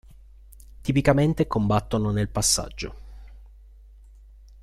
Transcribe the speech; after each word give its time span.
Tipicamente 0.81 1.45
combattono 1.45 2.09
nel 2.09 2.27
Passaggio. 2.27 2.95